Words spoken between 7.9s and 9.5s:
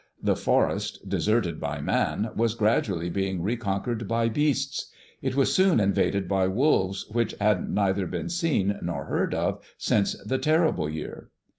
been seen nor heard